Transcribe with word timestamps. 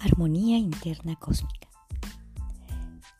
Armonía 0.00 0.58
interna 0.58 1.16
cósmica. 1.16 1.68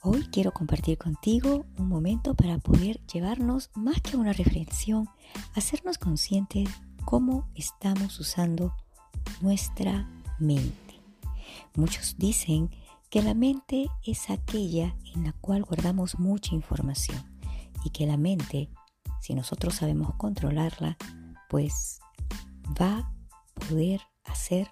Hoy 0.03 0.29
quiero 0.31 0.53
compartir 0.53 0.97
contigo 0.97 1.67
un 1.77 1.89
momento 1.89 2.35
para 2.35 2.59
poder 2.59 3.05
llevarnos 3.13 3.71
más 3.75 4.01
que 4.01 4.17
una 4.17 4.33
reflexión, 4.33 5.09
hacernos 5.55 5.99
conscientes 5.99 6.69
cómo 7.05 7.51
estamos 7.57 8.21
usando 8.21 8.75
nuestra 9.41 10.09
mente. 10.39 11.01
Muchos 11.75 12.17
dicen 12.17 12.71
que 13.11 13.23
la 13.23 13.35
mente 13.35 13.89
es 14.05 14.31
aquella 14.31 14.95
en 15.15 15.25
la 15.25 15.33
cual 15.33 15.65
guardamos 15.65 16.19
mucha 16.21 16.55
información 16.55 17.19
y 17.85 17.91
que 17.91 18.07
la 18.07 18.17
mente, 18.17 18.71
si 19.21 19.35
nosotros 19.35 19.75
sabemos 19.75 20.15
controlarla, 20.17 20.97
pues 21.49 21.99
va 22.81 22.99
a 22.99 23.13
poder 23.69 24.01
hacer 24.25 24.71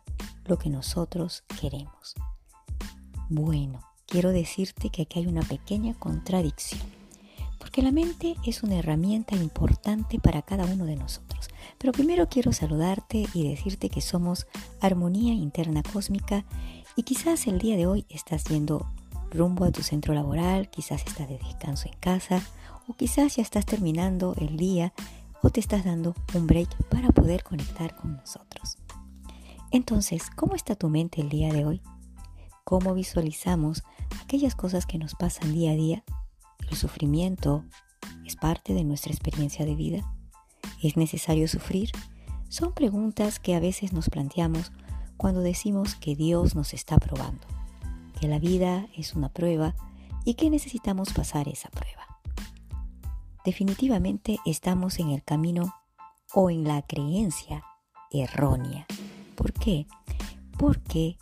lo 0.48 0.58
que 0.58 0.70
nosotros 0.70 1.44
queremos. 1.60 2.14
Bueno, 3.28 3.80
quiero 4.06 4.30
decirte 4.30 4.90
que 4.90 5.02
aquí 5.02 5.20
hay 5.20 5.26
una 5.26 5.42
pequeña 5.42 5.94
contradicción, 5.94 6.82
porque 7.58 7.82
la 7.82 7.92
mente 7.92 8.36
es 8.44 8.62
una 8.62 8.76
herramienta 8.76 9.34
importante 9.34 10.18
para 10.18 10.42
cada 10.42 10.64
uno 10.64 10.84
de 10.84 10.96
nosotros. 10.96 11.48
Pero 11.78 11.92
primero 11.92 12.28
quiero 12.28 12.52
saludarte 12.52 13.26
y 13.34 13.48
decirte 13.48 13.88
que 13.88 14.00
somos 14.00 14.46
armonía 14.80 15.34
interna 15.34 15.82
cósmica 15.82 16.44
y 16.94 17.02
quizás 17.02 17.46
el 17.46 17.58
día 17.58 17.76
de 17.76 17.86
hoy 17.86 18.06
estás 18.08 18.44
yendo 18.44 18.86
rumbo 19.30 19.64
a 19.64 19.72
tu 19.72 19.82
centro 19.82 20.14
laboral, 20.14 20.70
quizás 20.70 21.04
estás 21.06 21.28
de 21.28 21.38
descanso 21.38 21.88
en 21.88 21.98
casa 21.98 22.40
o 22.88 22.94
quizás 22.94 23.36
ya 23.36 23.42
estás 23.42 23.66
terminando 23.66 24.34
el 24.38 24.56
día 24.56 24.92
o 25.42 25.50
te 25.50 25.60
estás 25.60 25.84
dando 25.84 26.14
un 26.34 26.46
break 26.46 26.68
para 26.88 27.08
poder 27.10 27.42
conectar 27.42 27.94
con 27.96 28.16
nosotros. 28.16 28.78
Entonces, 29.70 30.30
¿cómo 30.34 30.54
está 30.54 30.76
tu 30.76 30.88
mente 30.88 31.20
el 31.20 31.28
día 31.28 31.52
de 31.52 31.64
hoy? 31.64 31.82
¿Cómo 32.64 32.94
visualizamos 32.94 33.82
aquellas 34.22 34.54
cosas 34.54 34.86
que 34.86 34.98
nos 34.98 35.14
pasan 35.14 35.52
día 35.52 35.72
a 35.72 35.74
día? 35.74 36.04
¿El 36.70 36.76
sufrimiento 36.76 37.64
es 38.24 38.36
parte 38.36 38.74
de 38.74 38.84
nuestra 38.84 39.12
experiencia 39.12 39.66
de 39.66 39.74
vida? 39.74 40.14
¿Es 40.82 40.96
necesario 40.96 41.48
sufrir? 41.48 41.90
Son 42.48 42.72
preguntas 42.72 43.40
que 43.40 43.54
a 43.54 43.60
veces 43.60 43.92
nos 43.92 44.08
planteamos 44.08 44.72
cuando 45.16 45.40
decimos 45.40 45.96
que 45.96 46.14
Dios 46.14 46.54
nos 46.54 46.72
está 46.72 46.98
probando, 46.98 47.46
que 48.20 48.28
la 48.28 48.38
vida 48.38 48.86
es 48.96 49.14
una 49.14 49.30
prueba 49.30 49.74
y 50.24 50.34
que 50.34 50.50
necesitamos 50.50 51.12
pasar 51.12 51.48
esa 51.48 51.70
prueba. 51.70 52.06
Definitivamente 53.44 54.38
estamos 54.44 54.98
en 54.98 55.10
el 55.10 55.22
camino 55.22 55.74
o 56.34 56.50
en 56.50 56.64
la 56.64 56.82
creencia 56.82 57.64
errónea 58.10 58.86
¿Por 59.36 59.52
qué? 59.52 59.86
Porque 60.58 61.18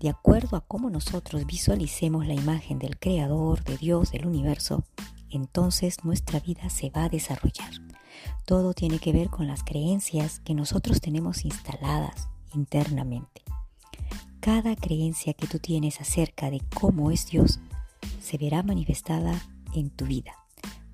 de 0.00 0.08
acuerdo 0.08 0.56
a 0.56 0.62
cómo 0.62 0.90
nosotros 0.90 1.46
visualicemos 1.46 2.26
la 2.26 2.34
imagen 2.34 2.80
del 2.80 2.98
Creador, 2.98 3.62
de 3.62 3.78
Dios, 3.78 4.10
del 4.10 4.26
universo, 4.26 4.82
entonces 5.30 6.04
nuestra 6.04 6.40
vida 6.40 6.68
se 6.70 6.90
va 6.90 7.04
a 7.04 7.08
desarrollar. 7.08 7.70
Todo 8.44 8.74
tiene 8.74 8.98
que 8.98 9.12
ver 9.12 9.30
con 9.30 9.46
las 9.46 9.62
creencias 9.62 10.40
que 10.40 10.54
nosotros 10.54 11.00
tenemos 11.00 11.44
instaladas 11.44 12.28
internamente. 12.52 13.42
Cada 14.40 14.74
creencia 14.74 15.34
que 15.34 15.46
tú 15.46 15.60
tienes 15.60 16.00
acerca 16.00 16.50
de 16.50 16.60
cómo 16.74 17.12
es 17.12 17.28
Dios 17.28 17.60
se 18.20 18.38
verá 18.38 18.64
manifestada 18.64 19.40
en 19.72 19.90
tu 19.90 20.06
vida. 20.06 20.32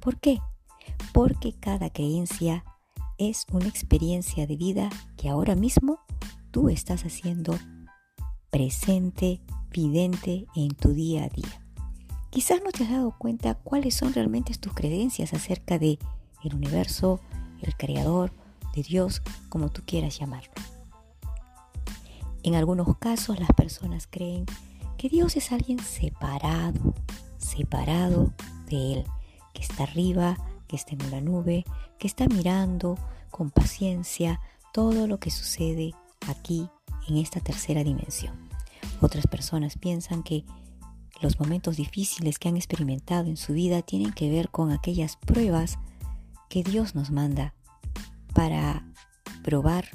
¿Por 0.00 0.20
qué? 0.20 0.38
Porque 1.14 1.54
cada 1.58 1.88
creencia 1.90 2.62
es 3.16 3.46
una 3.50 3.68
experiencia 3.68 4.46
de 4.46 4.56
vida 4.56 4.90
que 5.16 5.30
ahora 5.30 5.54
mismo 5.54 5.98
tú 6.50 6.68
estás 6.68 7.04
haciendo 7.04 7.58
presente, 8.50 9.40
vidente 9.70 10.46
en 10.54 10.68
tu 10.74 10.92
día 10.92 11.24
a 11.24 11.28
día. 11.28 11.62
Quizás 12.30 12.60
no 12.64 12.70
te 12.70 12.84
has 12.84 12.90
dado 12.90 13.14
cuenta 13.16 13.54
cuáles 13.54 13.94
son 13.94 14.12
realmente 14.12 14.54
tus 14.54 14.74
creencias 14.74 15.32
acerca 15.32 15.78
de 15.78 15.98
el 16.44 16.54
universo, 16.54 17.20
el 17.62 17.76
creador, 17.76 18.32
de 18.74 18.82
Dios, 18.82 19.22
como 19.48 19.70
tú 19.70 19.82
quieras 19.84 20.18
llamarlo. 20.18 20.52
En 22.42 22.54
algunos 22.54 22.96
casos 22.98 23.38
las 23.40 23.50
personas 23.50 24.06
creen 24.06 24.46
que 24.96 25.08
Dios 25.08 25.36
es 25.36 25.52
alguien 25.52 25.78
separado, 25.78 26.94
separado 27.38 28.32
de 28.68 28.94
Él, 28.94 29.04
que 29.54 29.62
está 29.62 29.84
arriba, 29.84 30.36
que 30.66 30.76
está 30.76 30.92
en 30.94 31.04
una 31.06 31.20
nube, 31.20 31.64
que 31.98 32.06
está 32.06 32.26
mirando 32.28 32.98
con 33.30 33.50
paciencia 33.50 34.40
todo 34.72 35.06
lo 35.06 35.18
que 35.18 35.30
sucede 35.30 35.94
aquí 36.28 36.68
en 37.08 37.16
esta 37.16 37.40
tercera 37.40 37.82
dimensión. 37.82 38.48
Otras 39.00 39.26
personas 39.26 39.76
piensan 39.78 40.22
que 40.22 40.44
los 41.20 41.40
momentos 41.40 41.76
difíciles 41.76 42.38
que 42.38 42.48
han 42.48 42.56
experimentado 42.56 43.28
en 43.28 43.36
su 43.36 43.52
vida 43.52 43.82
tienen 43.82 44.12
que 44.12 44.30
ver 44.30 44.50
con 44.50 44.70
aquellas 44.70 45.16
pruebas 45.16 45.78
que 46.48 46.62
Dios 46.62 46.94
nos 46.94 47.10
manda 47.10 47.54
para 48.34 48.86
probar 49.42 49.88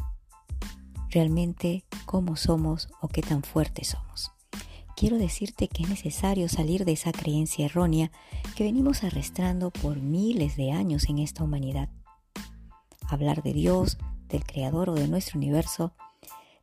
realmente 1.10 1.86
cómo 2.06 2.36
somos 2.36 2.90
o 3.02 3.08
qué 3.08 3.22
tan 3.22 3.44
fuertes 3.44 3.90
somos. 3.90 4.32
Quiero 4.96 5.18
decirte 5.18 5.68
que 5.68 5.84
es 5.84 5.90
necesario 5.90 6.48
salir 6.50 6.86
de 6.86 6.94
esa 6.94 7.12
creencia 7.12 7.66
errónea 7.66 8.12
que 8.56 8.64
venimos 8.64 9.04
arrastrando 9.04 9.72
por 9.72 9.98
miles 9.98 10.56
de 10.56 10.72
años 10.72 11.10
en 11.10 11.20
esta 11.20 11.44
humanidad. 11.44 11.90
Hablar 13.08 13.44
de 13.44 13.54
Dios, 13.54 13.98
del 14.28 14.46
Creador 14.46 14.90
o 14.90 14.94
de 14.94 15.08
nuestro 15.08 15.38
universo 15.38 15.94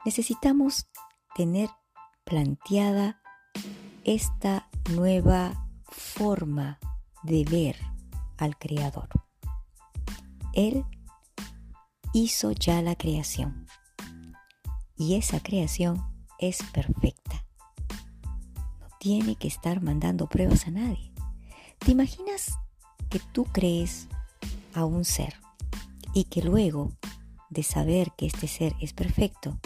necesitamos 0.05 0.88
tener 1.34 1.69
planteada 2.25 3.21
esta 4.05 4.69
nueva 4.91 5.69
forma 5.84 6.78
de 7.22 7.44
ver 7.44 7.77
al 8.39 8.56
Creador. 8.56 9.09
Él 10.53 10.84
hizo 12.12 12.53
ya 12.53 12.83
la 12.83 12.97
creación 12.97 13.66
y 14.97 15.15
esa 15.15 15.41
creación 15.41 16.03
es 16.39 16.62
perfecta. 16.72 17.44
No 18.81 18.89
tiene 18.99 19.37
que 19.37 19.49
estar 19.49 19.83
mandando 19.83 20.28
pruebas 20.28 20.66
a 20.66 20.71
nadie. 20.71 21.12
¿Te 21.78 21.93
imaginas 21.93 22.59
que 23.09 23.21
tú 23.33 23.44
crees 23.44 24.09
a 24.75 24.84
un 24.84 25.05
ser 25.05 25.34
y 26.15 26.25
que 26.25 26.43
luego 26.43 26.93
de 27.50 27.62
saber 27.62 28.12
que 28.16 28.27
este 28.27 28.49
ser 28.49 28.75
es 28.81 28.93
perfecto, 28.93 29.59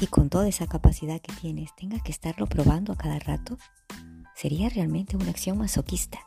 y 0.00 0.06
con 0.06 0.28
toda 0.28 0.48
esa 0.48 0.66
capacidad 0.66 1.20
que 1.20 1.32
tienes 1.32 1.74
tengas 1.76 2.02
que 2.02 2.12
estarlo 2.12 2.46
probando 2.46 2.92
a 2.92 2.96
cada 2.96 3.18
rato? 3.18 3.58
Sería 4.34 4.68
realmente 4.68 5.16
una 5.16 5.30
acción 5.30 5.58
masoquista. 5.58 6.18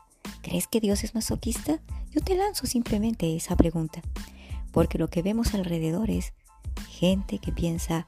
¿Crees 0.42 0.66
que 0.66 0.80
Dios 0.80 1.04
es 1.04 1.14
masoquista? 1.14 1.80
Yo 2.10 2.20
te 2.20 2.34
lanzo 2.34 2.66
simplemente 2.66 3.36
esa 3.36 3.56
pregunta, 3.56 4.00
porque 4.72 4.98
lo 4.98 5.08
que 5.08 5.22
vemos 5.22 5.54
alrededor 5.54 6.10
es 6.10 6.32
gente 6.88 7.38
que 7.38 7.52
piensa 7.52 8.04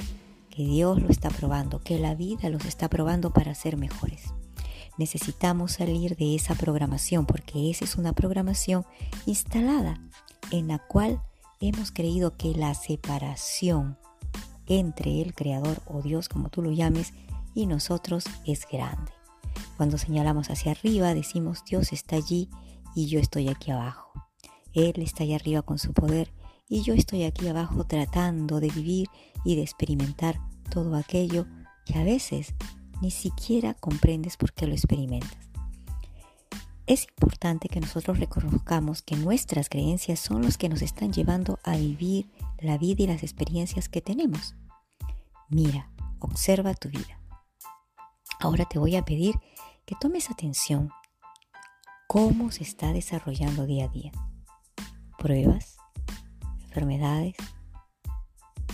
que 0.49 0.65
Dios 0.65 1.01
lo 1.01 1.09
está 1.09 1.31
probando, 1.31 1.81
que 1.81 1.99
la 1.99 2.15
vida 2.15 2.49
los 2.49 2.65
está 2.65 2.89
probando 2.89 3.31
para 3.31 3.55
ser 3.55 3.77
mejores. 3.77 4.33
Necesitamos 4.99 5.73
salir 5.73 6.17
de 6.17 6.35
esa 6.35 6.55
programación 6.55 7.25
porque 7.25 7.71
esa 7.71 7.85
es 7.85 7.97
una 7.97 8.13
programación 8.13 8.85
instalada 9.27 10.01
en 10.51 10.69
la 10.69 10.79
cual 10.79 11.23
hemos 11.61 11.93
creído 11.93 12.37
que 12.37 12.55
la 12.55 12.75
separación 12.75 13.99
entre 14.71 15.21
el 15.21 15.35
Creador 15.35 15.83
o 15.87 16.01
Dios, 16.01 16.29
como 16.29 16.49
tú 16.49 16.63
lo 16.63 16.71
llames, 16.71 17.13
y 17.55 17.67
nosotros 17.67 18.25
es 18.47 18.67
grande. 18.71 19.13
Cuando 19.77 19.99
señalamos 19.99 20.49
hacia 20.49 20.71
arriba, 20.71 21.13
decimos 21.13 21.65
Dios 21.69 21.93
está 21.93 22.17
allí 22.17 22.49
y 22.95 23.07
yo 23.07 23.19
estoy 23.19 23.49
aquí 23.49 23.73
abajo. 23.73 24.13
Él 24.73 24.95
está 25.03 25.25
allá 25.25 25.37
arriba 25.37 25.63
con 25.63 25.79
su 25.79 25.93
poder 25.93 26.33
y 26.69 26.83
yo 26.83 26.95
estoy 26.95 27.25
aquí 27.25 27.49
abajo 27.49 27.85
tratando 27.85 28.61
de 28.61 28.69
vivir 28.69 29.09
y 29.45 29.57
de 29.57 29.63
experimentar 29.63 30.41
todo 30.71 30.95
aquello 30.95 31.47
que 31.85 31.99
a 31.99 32.05
veces 32.05 32.55
ni 33.03 33.11
siquiera 33.11 33.75
comprendes 33.75 34.37
por 34.37 34.53
qué 34.53 34.69
lo 34.69 34.75
experimentas. 34.75 35.50
Es 36.91 37.07
importante 37.07 37.69
que 37.69 37.79
nosotros 37.79 38.19
reconozcamos 38.19 39.01
que 39.01 39.15
nuestras 39.15 39.69
creencias 39.69 40.19
son 40.19 40.43
los 40.43 40.59
que 40.59 40.69
nos 40.69 40.83
están 40.83 41.13
llevando 41.13 41.61
a 41.63 41.77
vivir 41.77 42.29
la 42.59 42.79
vida 42.79 43.05
y 43.05 43.07
las 43.07 43.23
experiencias 43.23 43.89
que 43.89 44.01
tenemos. 44.01 44.57
Mira, 45.49 45.89
observa 46.19 46.75
tu 46.75 46.89
vida. 46.89 47.21
Ahora 48.41 48.65
te 48.65 48.81
voy 48.81 48.97
a 48.97 49.05
pedir 49.05 49.37
que 49.87 49.95
tomes 50.01 50.33
atención 50.33 50.91
cómo 52.09 52.51
se 52.51 52.65
está 52.65 52.93
desarrollando 52.93 53.67
día 53.67 53.85
a 53.85 53.89
día. 53.89 54.11
Pruebas, 55.17 55.77
enfermedades, 56.65 57.37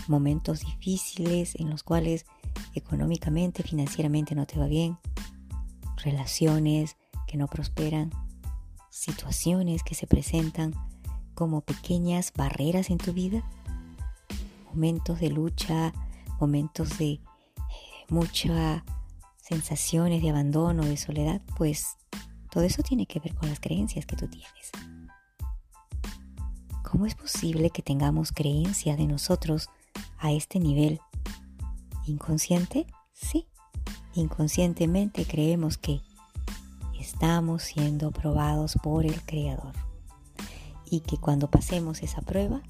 momentos 0.09 0.61
difíciles 0.61 1.55
en 1.57 1.69
los 1.69 1.83
cuales 1.83 2.25
económicamente, 2.73 3.63
financieramente 3.63 4.35
no 4.35 4.47
te 4.47 4.59
va 4.59 4.69
bien, 4.69 4.97
relaciones 6.03 6.97
no 7.37 7.47
prosperan, 7.47 8.11
situaciones 8.91 9.83
que 9.83 9.95
se 9.95 10.07
presentan 10.07 10.75
como 11.35 11.61
pequeñas 11.61 12.33
barreras 12.35 12.91
en 12.91 12.99
tu 12.99 13.13
vida, 13.13 13.43
momentos 14.73 15.21
de 15.21 15.31
lucha, 15.31 15.93
momentos 16.41 16.99
de 16.99 17.13
eh, 17.13 17.21
muchas 18.09 18.83
sensaciones 19.41 20.23
de 20.23 20.31
abandono, 20.31 20.85
de 20.85 20.97
soledad, 20.97 21.41
pues 21.57 21.97
todo 22.51 22.65
eso 22.65 22.83
tiene 22.83 23.07
que 23.07 23.21
ver 23.21 23.35
con 23.35 23.49
las 23.49 23.61
creencias 23.61 24.07
que 24.07 24.17
tú 24.17 24.27
tienes. 24.29 24.73
¿Cómo 26.83 27.05
es 27.05 27.15
posible 27.15 27.71
que 27.71 27.83
tengamos 27.83 28.33
creencia 28.33 28.97
de 28.97 29.07
nosotros 29.07 29.69
a 30.19 30.33
este 30.33 30.59
nivel? 30.59 31.01
¿Inconsciente? 32.07 32.87
Sí. 33.13 33.47
Inconscientemente 34.15 35.27
creemos 35.27 35.77
que 35.77 36.01
estamos 37.07 37.63
siendo 37.63 38.11
probados 38.11 38.77
por 38.83 39.07
el 39.07 39.23
Creador. 39.23 39.73
Y 40.91 41.01
que 41.01 41.19
cuando 41.19 41.49
pasemos 41.49 42.03
esa 42.03 42.21
prueba, 42.21 42.63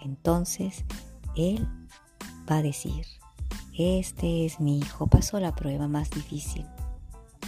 entonces 0.00 0.84
Él 1.34 1.68
va 2.48 2.58
a 2.58 2.62
decir, 2.62 3.06
este 3.76 4.46
es 4.46 4.60
mi 4.60 4.78
hijo, 4.78 5.08
pasó 5.08 5.40
la 5.40 5.52
prueba 5.56 5.88
más 5.88 6.10
difícil, 6.10 6.64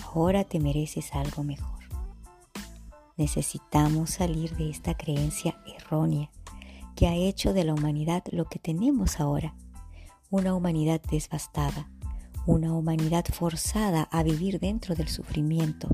ahora 0.05 0.43
te 0.43 0.59
mereces 0.59 1.15
algo 1.15 1.45
mejor. 1.45 1.79
Necesitamos 3.17 4.11
salir 4.11 4.57
de 4.57 4.71
esta 4.71 4.95
creencia 4.95 5.57
errónea 5.77 6.31
que 6.97 7.07
ha 7.07 7.15
hecho 7.15 7.53
de 7.53 7.63
la 7.63 7.75
humanidad 7.75 8.25
lo 8.33 8.47
que 8.47 8.59
tenemos 8.59 9.21
ahora, 9.21 9.55
una 10.31 10.53
humanidad 10.53 11.01
devastada, 11.01 11.89
una 12.45 12.75
humanidad 12.75 13.25
forzada 13.33 14.09
a 14.11 14.25
vivir 14.25 14.59
dentro 14.59 14.97
del 14.97 15.09
sufrimiento, 15.09 15.89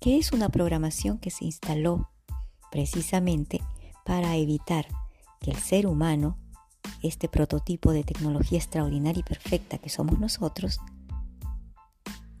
que 0.00 0.18
es 0.18 0.32
una 0.32 0.48
programación 0.48 1.18
que 1.18 1.30
se 1.30 1.44
instaló 1.44 2.10
precisamente 2.70 3.60
para 4.04 4.36
evitar 4.36 4.86
que 5.40 5.50
el 5.50 5.58
ser 5.58 5.86
humano, 5.86 6.38
este 7.02 7.28
prototipo 7.28 7.92
de 7.92 8.04
tecnología 8.04 8.58
extraordinaria 8.58 9.20
y 9.20 9.24
perfecta 9.24 9.78
que 9.78 9.90
somos 9.90 10.18
nosotros, 10.18 10.80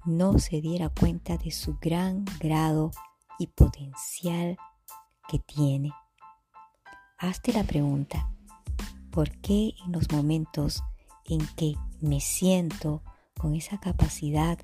no 0.06 0.38
se 0.38 0.62
diera 0.62 0.88
cuenta 0.88 1.36
de 1.36 1.50
su 1.50 1.76
gran 1.80 2.24
grado 2.40 2.90
y 3.38 3.48
potencial 3.48 4.56
que 5.28 5.38
tiene. 5.38 5.92
Hazte 7.18 7.52
la 7.52 7.64
pregunta, 7.64 8.32
¿por 9.10 9.30
qué 9.42 9.74
en 9.84 9.92
los 9.92 10.10
momentos 10.10 10.82
en 11.26 11.46
que 11.56 11.74
me 12.00 12.20
siento 12.20 13.02
con 13.38 13.54
esa 13.54 13.78
capacidad 13.78 14.58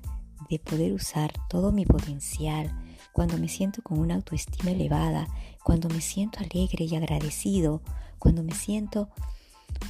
de 0.49 0.59
poder 0.59 0.93
usar 0.93 1.33
todo 1.49 1.71
mi 1.71 1.85
potencial, 1.85 2.75
cuando 3.17 3.39
me 3.39 3.49
siento 3.49 3.81
con 3.81 3.97
una 3.97 4.13
autoestima 4.13 4.69
elevada, 4.69 5.27
cuando 5.63 5.89
me 5.89 6.01
siento 6.01 6.37
alegre 6.37 6.85
y 6.85 6.95
agradecido, 6.95 7.81
cuando 8.19 8.43
me 8.43 8.53
siento 8.53 9.09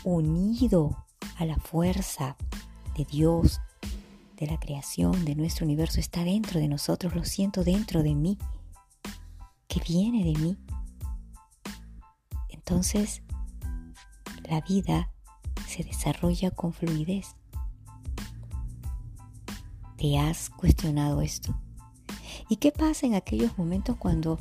unido 0.05 1.05
a 1.35 1.43
la 1.43 1.57
fuerza 1.57 2.37
de 2.95 3.03
Dios, 3.03 3.59
de 4.37 4.47
la 4.47 4.57
creación, 4.57 5.25
de 5.25 5.35
nuestro 5.35 5.65
universo, 5.65 5.99
está 5.99 6.23
dentro 6.23 6.61
de 6.61 6.69
nosotros, 6.69 7.15
lo 7.15 7.25
siento 7.25 7.65
dentro 7.65 8.01
de 8.01 8.15
mí, 8.15 8.37
que 9.67 9.81
viene 9.85 10.23
de 10.23 10.39
mí. 10.39 10.57
Entonces, 12.47 13.23
la 14.49 14.61
vida 14.61 15.11
se 15.67 15.83
desarrolla 15.83 16.49
con 16.51 16.71
fluidez. 16.71 17.35
¿Te 19.97 20.17
has 20.17 20.49
cuestionado 20.49 21.19
esto? 21.19 21.59
¿Y 22.49 22.57
qué 22.57 22.71
pasa 22.71 23.05
en 23.05 23.13
aquellos 23.13 23.57
momentos 23.57 23.97
cuando 23.97 24.39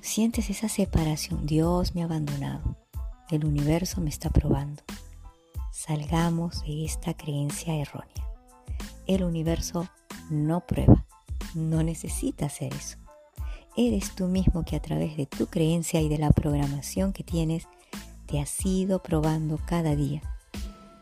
sientes 0.00 0.48
esa 0.48 0.70
separación? 0.70 1.44
Dios 1.44 1.94
me 1.94 2.00
ha 2.00 2.06
abandonado. 2.06 2.76
El 3.30 3.44
universo 3.44 4.00
me 4.00 4.08
está 4.08 4.30
probando. 4.30 4.82
Salgamos 5.70 6.62
de 6.62 6.86
esta 6.86 7.14
creencia 7.14 7.74
errónea. 7.74 8.26
El 9.06 9.24
universo 9.24 9.88
no 10.30 10.60
prueba. 10.66 11.04
No 11.54 11.82
necesita 11.82 12.46
hacer 12.46 12.72
eso. 12.72 12.96
Eres 13.76 14.14
tú 14.14 14.26
mismo 14.26 14.64
que 14.64 14.76
a 14.76 14.80
través 14.80 15.16
de 15.18 15.26
tu 15.26 15.46
creencia 15.46 16.00
y 16.00 16.08
de 16.08 16.16
la 16.16 16.30
programación 16.30 17.12
que 17.12 17.24
tienes, 17.24 17.68
te 18.26 18.40
has 18.40 18.64
ido 18.64 19.02
probando 19.02 19.58
cada 19.66 19.94
día. 19.94 20.22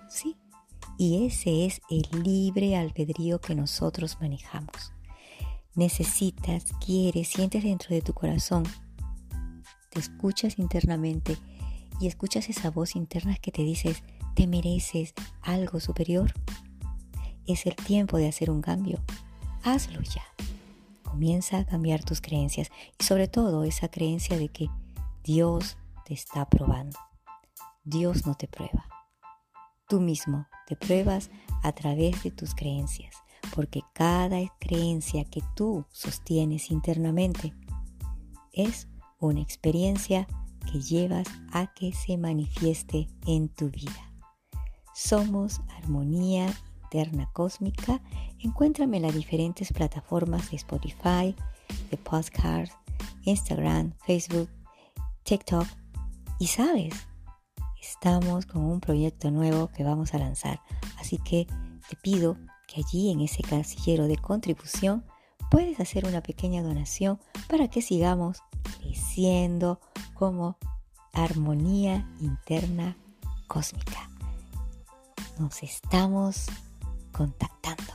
Sí, 0.09 0.37
y 0.99 1.25
ese 1.27 1.67
es 1.67 1.83
el 1.89 2.25
libre 2.25 2.77
albedrío 2.77 3.41
que 3.41 3.55
nosotros 3.55 4.19
manejamos 4.21 4.92
necesitas, 5.75 6.67
quieres, 6.85 7.29
sientes 7.29 7.65
dentro 7.65 7.95
de 7.95 8.03
tu 8.03 8.13
corazón, 8.13 8.65
te 9.91 10.01
escuchas 10.01 10.59
internamente 10.59 11.37
y 12.01 12.07
escuchas 12.07 12.49
esa 12.49 12.71
voz 12.71 12.97
interna 12.97 13.37
que 13.37 13.53
te 13.53 13.63
dices, 13.63 14.03
te 14.35 14.47
mereces 14.47 15.15
algo 15.43 15.81
superior. 15.81 16.33
Es 17.47 17.67
el 17.67 17.77
tiempo 17.77 18.17
de 18.17 18.29
hacer 18.29 18.51
un 18.51 18.63
cambio. 18.63 19.03
Hazlo 19.63 20.01
ya. 20.01 20.25
Comienza 21.03 21.59
a 21.59 21.67
cambiar 21.67 22.05
tus 22.05 22.21
creencias 22.21 22.71
y 22.99 23.05
sobre 23.05 23.29
todo 23.29 23.65
esa 23.65 23.89
creencia 23.89 24.39
de 24.39 24.49
que 24.49 24.69
Dios 25.23 25.77
te 26.07 26.15
está 26.15 26.49
probando. 26.49 26.99
Dios 27.85 28.27
no 28.27 28.35
te 28.35 28.49
prueba. 28.49 28.87
Tú 29.89 30.01
mismo 30.01 30.47
te 30.67 30.77
pruebas 30.77 31.31
a 31.63 31.73
través 31.73 32.23
de 32.23 32.31
tus 32.31 32.55
creencias 32.55 33.15
porque 33.55 33.83
cada 33.94 34.39
creencia 34.59 35.25
que 35.25 35.43
tú 35.55 35.85
sostienes 35.91 36.71
internamente 36.71 37.55
es 38.53 38.89
una 39.19 39.41
experiencia 39.41 40.27
que 40.70 40.81
llevas 40.81 41.27
a 41.53 41.72
que 41.75 41.93
se 41.93 42.17
manifieste 42.17 43.08
en 43.27 43.49
tu 43.49 43.70
vida. 43.70 44.13
Somos 44.94 45.61
Armonía 45.79 46.53
Interna 46.84 47.31
Cósmica. 47.32 48.03
Encuéntrame 48.39 48.99
en 48.99 49.05
las 49.05 49.15
diferentes 49.15 49.72
plataformas 49.72 50.51
de 50.51 50.56
Spotify, 50.56 51.34
de 51.91 51.96
podcast, 51.96 52.72
Instagram, 53.22 53.94
Facebook, 54.05 54.51
TikTok. 55.22 55.67
Y 56.39 56.49
sabes, 56.49 56.94
estamos 57.81 58.44
con 58.46 58.63
un 58.63 58.81
proyecto 58.81 59.31
nuevo 59.31 59.69
que 59.69 59.84
vamos 59.84 60.13
a 60.13 60.19
lanzar. 60.19 60.61
Así 60.99 61.19
que 61.19 61.46
te 61.89 61.96
pido 61.96 62.37
allí 62.81 63.10
en 63.10 63.20
ese 63.20 63.43
casillero 63.43 64.06
de 64.06 64.17
contribución 64.17 65.05
puedes 65.50 65.81
hacer 65.81 66.06
una 66.06 66.22
pequeña 66.22 66.62
donación 66.62 67.20
para 67.48 67.69
que 67.69 67.82
sigamos 67.82 68.38
creciendo 68.79 69.81
como 70.14 70.56
armonía 71.12 72.08
interna 72.20 72.96
cósmica. 73.46 74.08
Nos 75.38 75.62
estamos 75.62 76.46
contactando. 77.12 77.92